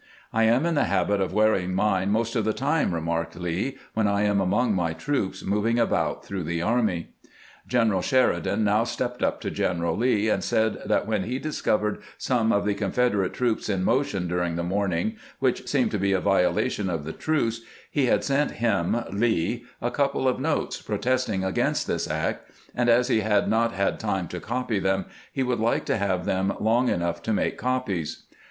"I 0.33 0.45
am 0.45 0.65
in 0.65 0.73
the 0.73 0.85
habit 0.85 1.21
of 1.21 1.31
wearing 1.31 1.75
mine 1.75 2.09
most 2.09 2.35
of 2.35 2.43
the 2.43 2.53
time," 2.53 2.91
remarked 2.91 3.35
Lee," 3.35 3.77
when 3.93 4.07
I 4.07 4.23
am 4.23 4.41
among 4.41 4.73
my 4.73 4.93
troops 4.93 5.43
moving 5.43 5.77
about 5.77 6.25
through 6.25 6.41
the 6.41 6.59
army." 6.59 7.09
General 7.67 8.01
Sheridan 8.01 8.63
now 8.63 8.83
stepped 8.83 9.21
up 9.21 9.39
to 9.41 9.51
General 9.51 9.95
Lee, 9.95 10.27
and 10.27 10.43
said 10.43 10.79
that 10.87 11.05
when 11.05 11.25
he 11.25 11.37
discovered 11.37 11.99
some 12.17 12.51
of 12.51 12.65
the 12.65 12.73
Confederate 12.73 13.31
troops 13.33 13.69
in 13.69 13.83
motion 13.83 14.27
during 14.27 14.55
the 14.55 14.63
morning, 14.63 15.17
which 15.37 15.67
seemed 15.69 15.91
to 15.91 15.99
484 15.99 16.31
CAMPAIGNING 16.31 16.55
WITH 16.55 16.75
GRANT 16.75 16.85
be 16.87 16.87
a 16.87 16.87
violation 16.87 16.89
of 16.89 17.05
the 17.05 17.19
truce, 17.21 17.61
lie 17.95 18.03
had 18.11 18.23
sent 18.23 18.51
him 18.57 19.03
(Lee) 19.11 19.65
a 19.83 19.91
couple 19.91 20.27
of 20.27 20.39
notes 20.39 20.81
protesting 20.81 21.43
against 21.43 21.85
this 21.85 22.09
act, 22.09 22.49
and 22.73 22.89
as 22.89 23.07
he 23.07 23.19
had 23.19 23.47
not 23.47 23.73
had 23.73 23.99
time 23.99 24.27
to 24.29 24.39
copy 24.39 24.79
them, 24.79 25.05
he 25.31 25.43
would 25.43 25.59
like 25.59 25.85
to 25.85 25.97
have 25.97 26.25
them 26.25 26.53
long 26.59 26.89
enough 26.89 27.21
to 27.21 27.31
make 27.31 27.55
copies. 27.59 28.23